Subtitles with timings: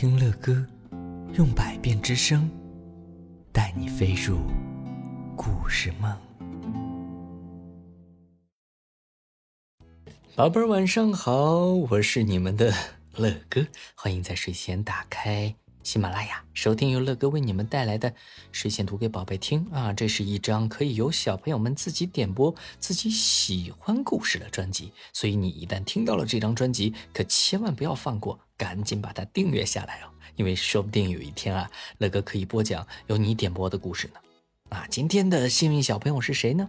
[0.00, 0.66] 听乐歌，
[1.34, 2.50] 用百变之声，
[3.52, 4.38] 带你飞入
[5.36, 6.10] 故事梦。
[10.34, 12.72] 宝贝儿，晚上好，我是你们的
[13.16, 18.12] 乐哥，欢迎在睡前打开喜马拉雅，收听由乐哥为你们带来的
[18.52, 19.92] 睡前读给宝贝听啊。
[19.92, 28.38] 这是一张可以由小朋友们自己点播自己喜欢故事的专辑，所以你一旦听到了这张专辑，可千万不要放过。
[28.58, 34.20] 赶紧把它订阅下来哦，因为说不定有一天啊，乐哥可以播讲由你点播的故事呢。
[34.68, 36.68] 啊，今天的幸运小朋友是谁呢？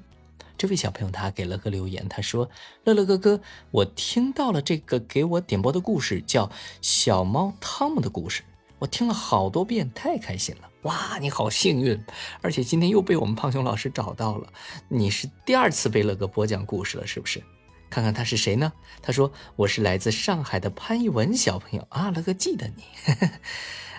[0.57, 2.49] 这位小朋友他给乐哥留言，他说
[2.85, 3.41] ：“乐乐哥哥，
[3.71, 6.47] 我听到了这个给我点播的故事，叫
[6.81, 8.41] 《小猫汤姆的故事》，
[8.81, 10.67] 我听了好多遍，太开心了！
[10.81, 12.03] 哇，你好幸运，
[12.41, 14.51] 而且今天又被我们胖熊老师找到了，
[14.87, 17.43] 你是第二次被乐哥播讲故事了，是不是？”
[17.91, 18.73] 看看他是谁呢？
[18.99, 22.83] 他说：“我是来自上海的潘一文小朋友啊，乐哥记得你。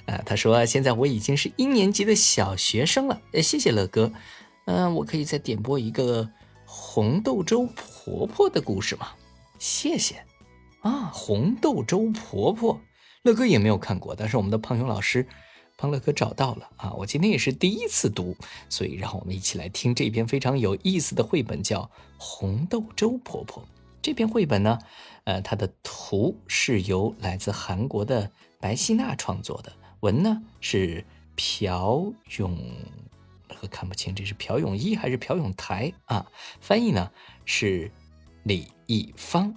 [0.06, 3.20] 呃， 他说现在我已经是一年级的小学生了。
[3.32, 4.12] 呃，谢谢乐哥。
[4.64, 6.28] 嗯，我可以再点播一个
[6.64, 9.10] 红豆粥婆婆的故事吗？
[9.60, 10.24] 谢谢。
[10.80, 12.80] 啊，红豆粥婆婆，
[13.22, 15.26] 乐哥也没有看过，但是我们的胖熊老师
[15.76, 16.92] 帮乐哥找到了啊。
[16.94, 18.36] 我今天也是第一次读，
[18.68, 21.82] 所以让我们一起来听这篇非常有意思的绘本，叫
[22.18, 23.62] 《红豆粥婆婆》。”
[24.02, 24.76] 这篇绘本呢，
[25.22, 31.04] 呃，它的图是由来自韩国的白希娜创作的，文呢是
[31.36, 32.58] 朴永，
[33.60, 36.26] 我看不清这是朴永一还是朴永台啊？
[36.60, 37.08] 翻译呢
[37.44, 37.88] 是
[38.42, 39.54] 李易芳。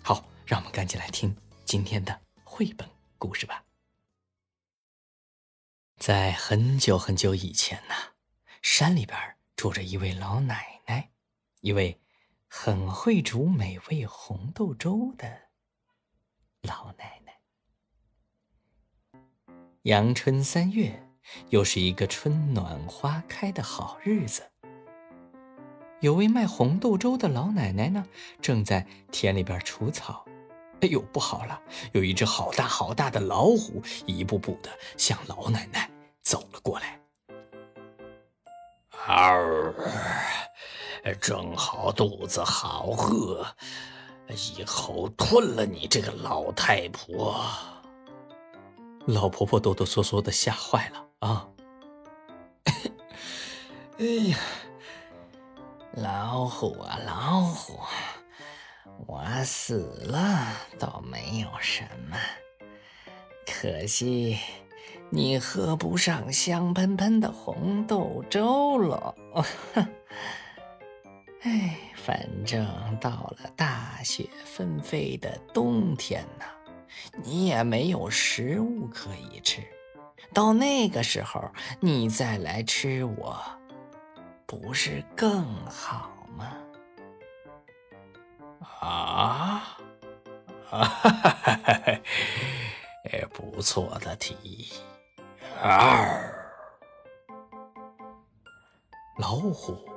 [0.00, 2.88] 好，让我们赶紧来听今天的绘本
[3.24, 3.64] 故事吧。
[5.96, 7.94] 在很久很久以前呢，
[8.60, 9.18] 山里边
[9.56, 11.10] 住着一位老奶奶，
[11.60, 12.00] 一位。
[12.56, 15.48] 很会煮美味红豆粥的
[16.62, 17.40] 老奶奶。
[19.82, 21.04] 阳春三月，
[21.48, 24.52] 又是一个春暖花开的好日子。
[26.00, 28.06] 有位卖红豆粥的老奶奶呢，
[28.40, 30.24] 正在田里边除草。
[30.80, 31.60] 哎呦，不好了！
[31.92, 35.90] 有一只好大好大的老虎，一步步的向老奶奶
[36.22, 37.00] 走了过来。
[39.06, 39.74] 嗷！
[41.20, 43.46] 正好肚子好饿，
[44.28, 47.42] 一口吞了你这个老太婆！
[49.06, 51.48] 老婆婆哆哆嗦嗦的吓坏了啊！
[54.00, 54.38] 哎呀，
[55.92, 57.78] 老虎啊老虎，
[59.06, 60.46] 我死了
[60.78, 62.16] 倒没有什么，
[63.46, 64.38] 可惜
[65.10, 69.14] 你喝不上香喷喷的红豆粥了。
[71.42, 72.66] 哎，反正
[73.00, 76.44] 到了大雪纷飞的冬天呢，
[77.22, 79.62] 你也没有食物可以吃。
[80.32, 81.50] 到那个时候，
[81.80, 83.38] 你再来吃我，
[84.46, 86.56] 不是更好吗？
[88.80, 89.78] 啊，
[90.68, 91.82] 哈哈哈！
[93.12, 94.72] 哎，不错的提议。
[95.62, 96.52] 二，
[99.18, 99.92] 老虎。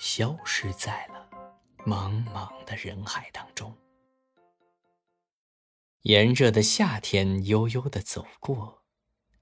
[0.00, 1.30] 消失在了
[1.86, 3.72] 茫茫的人海当中。
[6.00, 8.82] 炎热的夏天悠悠的走过，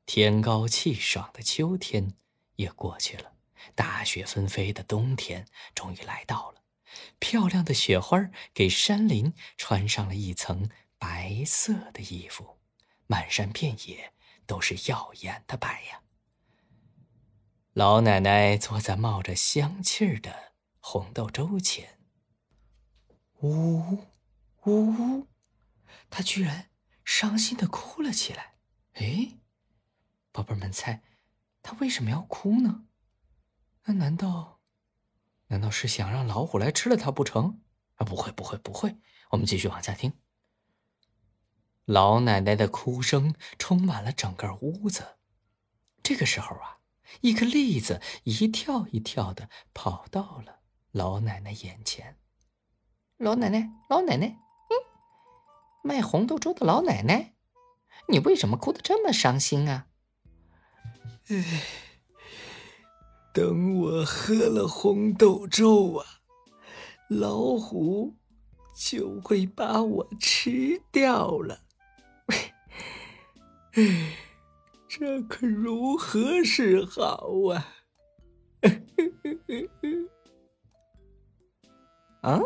[0.05, 2.13] 天高气爽的秋天
[2.57, 3.33] 也过去了，
[3.75, 6.60] 大雪纷飞的冬天终于来到了。
[7.19, 12.59] 漂亮的雪花给山林穿上了一层白色的衣服，
[13.07, 14.13] 满山遍野
[14.47, 16.03] 都是耀眼的白呀。
[17.73, 20.51] 老奶奶坐在冒着香气儿的。
[20.83, 21.99] 红豆粥前，
[23.43, 24.07] 呜呜，
[24.65, 25.27] 呜，
[26.09, 26.71] 她居然
[27.05, 28.55] 伤心的哭了起来。
[28.95, 29.39] 哎，
[30.33, 31.03] 宝贝们猜，
[31.63, 32.87] 她为什么要哭呢？
[33.85, 34.60] 那难道，
[35.51, 37.61] 难道是想让老虎来吃了他不成？
[37.97, 38.97] 啊，不会，不会，不会。
[39.31, 40.13] 我们继续往下听。
[41.85, 45.17] 老奶奶的哭声充满了整个屋子。
[46.05, 46.79] 这个时候啊，
[47.21, 50.61] 一颗栗子一跳一跳的跑到了。
[50.93, 52.17] 老奶奶眼前，
[53.17, 54.73] 老奶奶，老奶奶，嗯，
[55.83, 57.35] 卖红豆粥的老奶奶，
[58.09, 59.89] 你为什么哭得这么伤心啊？
[61.29, 61.63] 哎，
[63.33, 66.05] 等我喝了红豆粥啊，
[67.09, 68.17] 老虎
[68.75, 71.61] 就会把我吃掉了。
[74.89, 77.69] 这可如何是好啊？
[82.23, 82.41] 啊，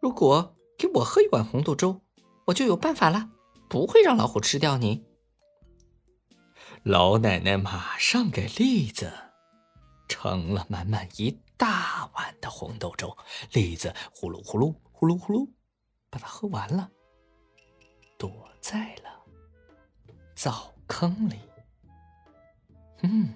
[0.00, 2.02] 如果给我喝一碗红豆粥，
[2.46, 3.30] 我就有办法了，
[3.68, 5.04] 不会让老虎吃掉你。
[6.82, 9.29] 老奶奶马上给栗子
[10.22, 13.16] 盛了满满一大碗的红豆粥。
[13.52, 15.48] 栗子呼噜呼噜呼噜呼噜，
[16.10, 16.90] 把它喝完了，
[18.18, 19.24] 躲在了
[20.34, 21.36] 灶坑里。
[23.02, 23.32] 嗯，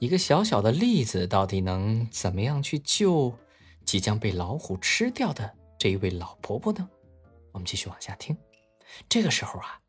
[0.00, 3.38] 一个小小的栗子到底能怎么样去救
[3.84, 6.90] 即将被老虎吃掉的这一位老婆婆呢？
[7.52, 8.36] 我们继续往下听。
[9.08, 9.80] 这个时候啊，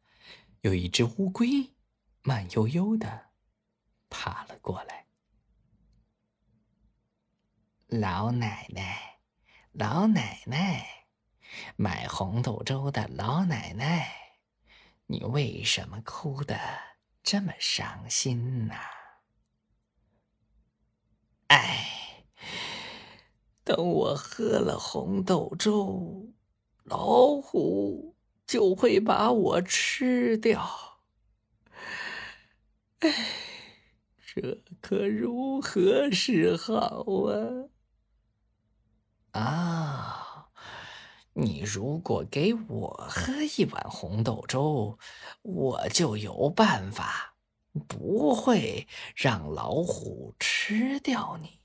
[0.62, 1.74] 有一只乌龟
[2.22, 3.32] 慢悠悠的
[4.12, 5.09] 爬了过来。
[7.90, 9.20] 老奶奶，
[9.72, 11.06] 老奶奶，
[11.76, 14.14] 买红豆粥的老奶奶，
[15.08, 16.58] 你为什么哭得
[17.24, 18.76] 这么伤心呢？
[21.48, 22.24] 哎，
[23.64, 26.32] 等我喝了红豆粥，
[26.84, 28.16] 老虎。
[28.50, 31.00] 就会把我吃掉。
[32.98, 33.14] 哎，
[34.26, 37.70] 这可如何是好啊？
[39.32, 40.48] 啊，
[41.34, 44.98] 你如果给我喝一碗红豆粥，
[45.42, 47.36] 我就有办法，
[47.88, 51.60] 不会让老虎吃掉你。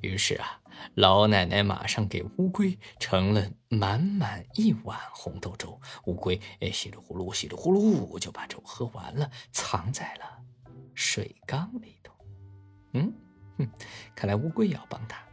[0.00, 0.60] 于是啊，
[0.94, 5.80] 老奶奶马上给乌龟盛了满满一碗红豆粥。
[6.06, 10.42] 乌龟哎，稀里呼噜，稀里呼噜就把粥喝完了，藏在了
[10.92, 12.12] 水缸里头。
[12.94, 13.14] 嗯，
[13.58, 13.70] 哼，
[14.16, 15.24] 看来乌龟也要帮他。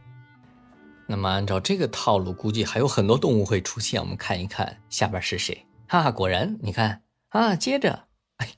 [1.10, 4.00] 那么按照这个套路，估计还有很多动物会出现。
[4.00, 5.66] 我们看一看下边是谁？
[5.88, 8.04] 哈哈，果然，你看啊，接着。
[8.36, 8.48] 哎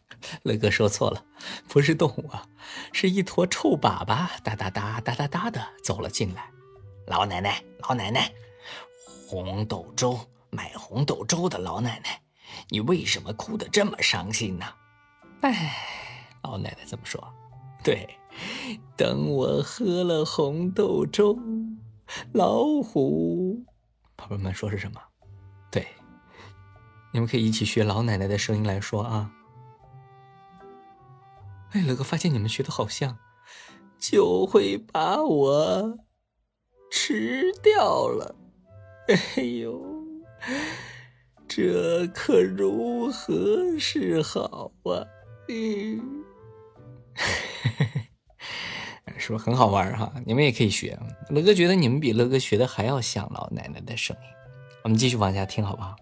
[0.43, 1.25] 乐哥说错了，
[1.66, 2.46] 不是动物啊，
[2.93, 6.50] 是一坨臭粑粑，哒哒哒哒哒哒的走了进来。
[7.06, 8.31] 老奶奶，老奶奶，
[9.26, 10.20] 红豆粥，
[10.50, 12.20] 买红豆粥的老奶奶，
[12.69, 14.66] 你为什么哭得这么伤心呢？
[15.40, 15.75] 哎，
[16.43, 17.26] 老奶奶这么说。
[17.82, 18.06] 对，
[18.94, 21.37] 等我喝了红豆粥，
[22.32, 23.64] 老虎，
[24.17, 25.00] 宝贝们说是什么？
[25.70, 25.87] 对，
[27.12, 29.32] 你们可以一起学老奶奶的声音来说啊。
[31.73, 33.19] 哎，乐哥发现你们学的好像，
[33.99, 35.99] 就会把我
[36.91, 38.35] 吃掉了。
[39.08, 39.82] 哎呦，
[41.49, 45.06] 这可如何是好啊？
[45.49, 46.25] 嗯，
[49.22, 50.12] 是不是很好玩哈？
[50.26, 50.98] 你们也可以学。
[51.28, 54.22] 乐哥觉得你们比乐哥学的还要像老奶奶的声音。
[54.82, 55.94] 我们继续往下听，好不好？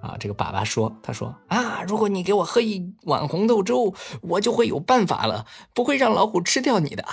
[0.00, 5.44] 啊，这个粑粑说：“他说啊，如果你给我喝一碗红豆粥，我就会有办法了，
[5.74, 7.04] 不会让老虎吃掉你的。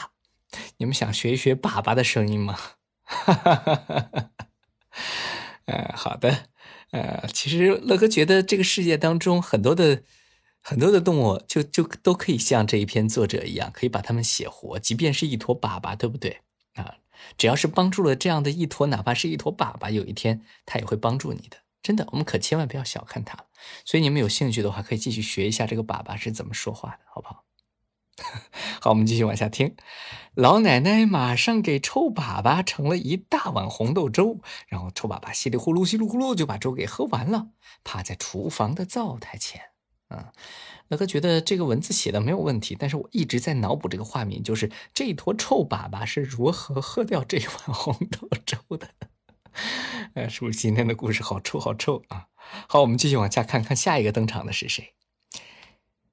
[0.78, 2.58] 你们想学一学粑粑的声音吗？
[3.04, 4.30] 哈哈哈哈哈。
[5.66, 6.46] 呃，好的。
[6.92, 10.04] 呃，其实乐哥觉得这个世界当中很多的
[10.70, 16.42] 很多的动物，就就都可以像这一篇作者一样，可以把它们写活，即便是一坨粑粑，对不对？
[16.74, 16.96] 啊，
[17.38, 23.46] 只要是帮助了这样的一坨，哪怕是一坨粑粑，有一天它也会帮助你的。”真的，我们可千万不要小看它。
[23.86, 27.46] 所以你们有兴趣的话，可以继续学一下这个粑粑是怎么说话的，好不好？
[28.82, 29.74] 好，我们继续往下听。
[30.34, 37.52] 老奶奶马上给臭粑粑盛了一大碗红豆粥，然后臭粑粑稀里呼噜、稀里呼噜就把粥给喝完了，
[37.86, 39.62] 趴在厨房的灶台前。
[40.10, 40.26] 嗯，
[40.88, 48.90] 乐哥觉得这个文字写的没有问题，但是我一直在脑补这个画面，就是这一坨臭粑粑是如何喝掉这碗 红豆粥的。
[50.14, 52.28] 哎，是不是今天的故事好臭好臭啊？
[52.68, 54.94] 好，我们继续往下看看下一个登场的是谁。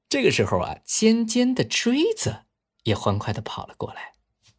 [0.09, 2.45] 这个时候啊，尖尖的锥子
[2.85, 4.13] 也欢快的跑了过来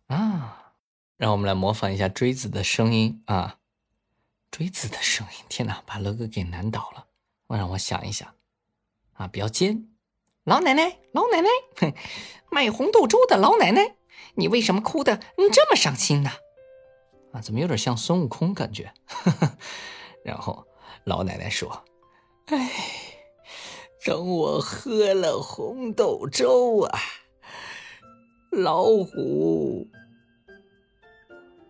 [0.08, 0.74] 啊！
[1.18, 3.60] 让我们来模仿一下锥子的声音啊！
[4.52, 7.08] 锥子的声音，天哪，把乐哥给难倒了。
[7.48, 8.35] 我让我想一想
[9.16, 9.90] 啊，比较尖。
[10.46, 11.94] 老奶奶，老奶奶，哼，
[12.52, 13.96] 卖红豆粥的老奶奶，
[14.36, 15.20] 你为什么哭的
[15.52, 16.32] 这么伤心呢？
[17.34, 18.94] 啊，怎么有点像孙悟空感觉？
[20.24, 20.66] 然后
[21.04, 21.84] 老奶奶说
[22.48, 22.72] ：“哎，
[24.06, 27.00] 等我喝了红豆粥啊，
[28.52, 29.88] 老虎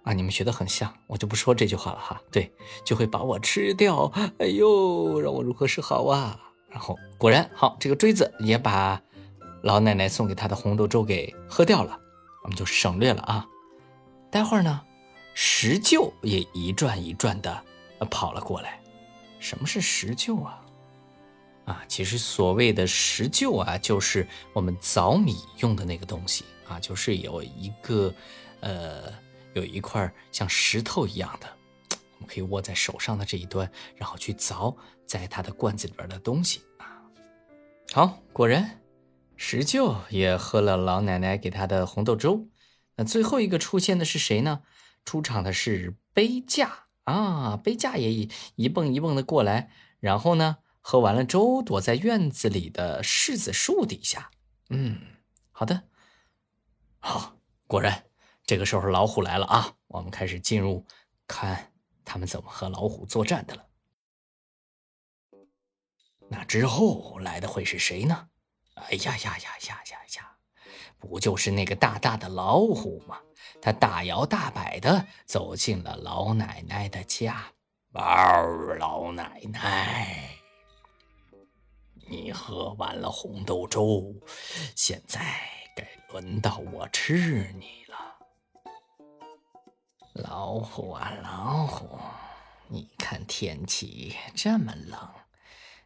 [0.04, 2.22] 啊，你们学的很像，我就不说这句话了哈。
[2.32, 4.12] 对，就会把我吃掉。
[4.40, 6.42] 哎呦，让我如何是好啊？
[6.76, 9.02] 然后果然好，这个锥子也把
[9.64, 11.98] 老奶奶送给他的红豆粥给喝掉了，
[12.44, 13.48] 我们就省略了啊。
[14.30, 14.82] 待会儿呢？”
[15.34, 17.64] 石臼也一转一转的
[18.12, 18.82] 跑了过来。
[19.40, 20.62] 什么是石臼啊？
[21.64, 28.14] 啊，其实所谓的石臼啊，就是我们凿米用的那个东西啊，就是有一个
[28.60, 29.14] 呃，
[29.54, 31.48] 有一块像石头一样的，
[32.16, 36.62] 我们可以握在手上的这一端，然后去凿在它的罐子里边的东西。
[37.94, 38.82] 好，果然，
[39.38, 42.50] 石臼也喝了老奶奶给他的红豆粥。
[42.98, 44.64] 那最后一个出现的是谁呢？
[45.06, 48.12] 出场的是杯架啊，杯架也
[48.56, 54.30] 一蹦一蹦的过来，然后呢，喝完了粥，躲在院子里的柿子树底下。
[54.70, 55.00] 嗯，
[55.52, 55.84] 好的，
[57.00, 57.38] 好，
[57.68, 58.06] 果然，
[58.46, 60.86] 这个时候老虎来了啊，我们开始进入
[61.28, 61.72] 看
[62.04, 63.66] 他们怎么和老虎作战的了。
[66.36, 68.28] 那之后来的会是谁呢？
[68.74, 70.38] 哎呀呀呀呀呀呀！
[71.00, 73.18] 不就是那个大大的老虎吗？
[73.62, 77.46] 他大摇大摆的走进了老奶奶的家。
[77.94, 80.30] 嗷，老奶奶，
[82.10, 84.14] 你喝完了红豆粥，
[84.76, 85.22] 现在
[85.74, 87.96] 该轮到我吃你了。
[90.16, 91.98] 老虎啊，老虎，
[92.68, 95.10] 你看天气这么冷。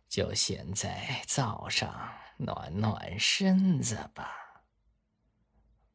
[0.10, 4.36] 就先在灶上暖暖身子吧。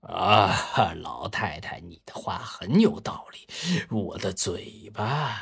[0.02, 3.48] 啊，老太太，你的话很有道理，
[3.90, 5.40] 我的嘴巴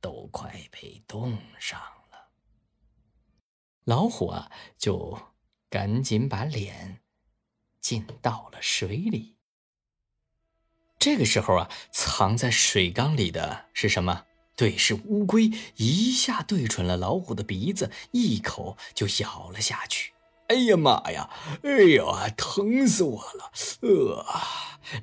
[0.00, 1.78] 都快被冻上
[2.10, 2.30] 了。
[3.84, 5.18] 老虎啊，就
[5.68, 7.02] 赶紧把脸
[7.80, 9.36] 浸到了水里。
[10.98, 14.24] 这个时候啊，藏在水缸里的是什么？
[14.56, 20.14] 对，是乌龟，一下对准了老虎的鼻子，一口就咬了下去。
[20.48, 21.28] 哎呀妈呀！
[21.62, 23.52] 哎呀，疼死我了！
[23.82, 24.24] 呃，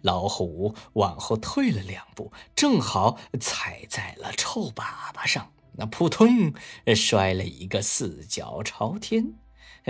[0.02, 6.54] 老虎往后退了两步，正好踩在了臭粑粑上，那扑通
[6.96, 9.36] 摔了一个四脚朝天。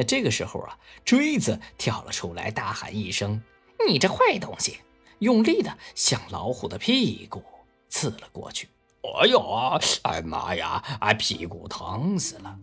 [0.08, 3.42] 这个时候啊，锥子跳了出来，大喊一声
[3.88, 4.80] ：“你这坏东西！”
[5.20, 7.42] 用力的向老虎的屁股
[7.88, 8.68] 刺了过去。
[9.22, 9.40] 哎呦！
[10.04, 10.84] 哎妈呀！
[11.00, 12.58] 啊，屁股疼死了！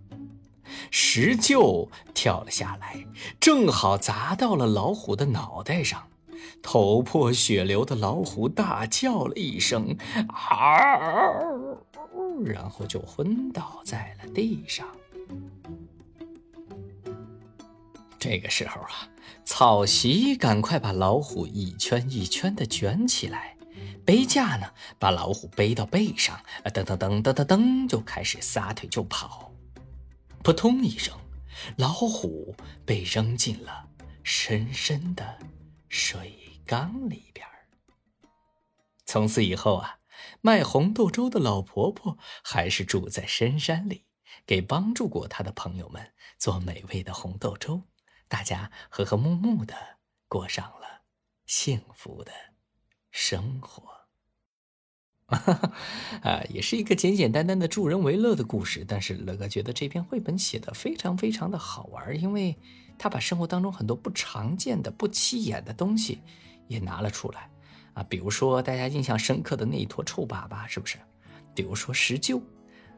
[0.90, 3.04] 石臼跳了下来，
[3.38, 6.06] 正好砸到了老虎的脑袋上。
[6.62, 9.96] 头破血流的老虎大叫了一声
[10.28, 11.78] “嗷”，
[12.44, 14.86] 然后就昏倒在了地上。
[18.18, 19.08] 这个时候啊，
[19.44, 23.56] 草席赶快把老虎一圈一圈的卷起来。
[24.04, 29.52] 背架呢，把老虎背到背上，噔噔噔噔噔噔，就开始撒腿就跑。
[30.42, 31.16] 扑通一声，
[31.76, 32.54] 老虎
[32.84, 33.88] 被扔进了
[34.22, 35.38] 深深的
[35.88, 37.46] 水缸里边。
[39.04, 39.98] 从此以后啊，
[40.40, 44.06] 卖红豆粥的老婆婆还是住在深山里，
[44.46, 47.82] 给帮助过她的朋友们做美味的红豆粥，
[48.28, 49.74] 大家和和睦睦的
[50.28, 51.02] 过上了
[51.44, 52.32] 幸福的
[53.10, 53.90] 生活。
[56.22, 62.58] 啊，也是一个简简单单的助人为乐的故事，但是乐哥觉得这篇绘本写的非常非常的好玩，因为
[62.98, 66.20] 他把生活当中很多不常见的、不起眼的东西
[66.66, 67.48] 也拿了出来
[67.94, 70.98] 啊，比如说大家印象深刻的那一坨臭粑粑，是不是？
[71.54, 72.42] 比如说石臼，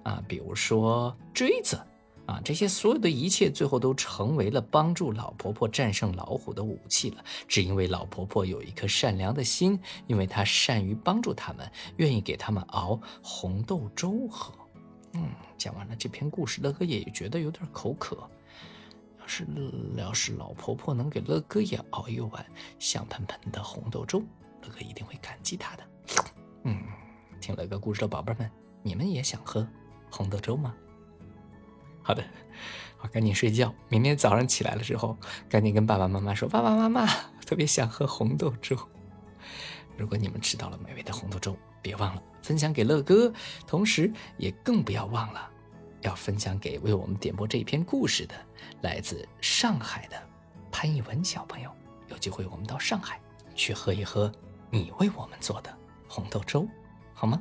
[0.03, 1.79] 啊，比如说锥子。
[2.27, 7.25] 啊，这些所有的一切，最后都成为了帮助老婆婆战胜老虎的武器了。
[7.49, 14.55] 只因为老婆婆有一颗善良的心，因为她善于帮助他们，愿意给他们熬红豆粥喝。
[15.15, 18.17] 嗯，讲完了这篇故事，乐哥也觉得有点口渴。
[19.21, 19.47] 要是
[19.97, 22.47] 要是老婆婆能给乐哥也熬一碗
[22.79, 24.21] 香喷喷的红豆粥，
[24.63, 25.85] 乐哥一定会感激她的。
[26.65, 26.83] 嗯，
[27.41, 28.51] 听乐哥故事的宝贝们，
[28.83, 29.67] 你们也想喝
[30.09, 30.73] 红豆粥吗？
[32.03, 32.25] 好的，
[33.01, 33.73] 我，赶紧睡觉。
[33.89, 35.17] 明天早上起来了之后，
[35.49, 37.07] 赶紧跟爸爸妈妈说：“爸爸妈妈，
[37.47, 38.77] 特别想喝红豆粥。”
[39.97, 43.33] 如果你们吃到了美味的红豆粥，别忘了分享给乐哥，
[43.67, 45.49] 同时也更不要忘了
[46.01, 48.35] 要分享给为我们点播这一篇故事的
[48.81, 50.21] 来自上海的
[50.71, 51.71] 潘一文小朋友。
[52.09, 53.21] 有机会我们到上海
[53.55, 54.31] 去喝一喝
[54.71, 55.73] 你为我们做的
[56.09, 56.67] 红豆粥，
[57.15, 57.41] 好吗？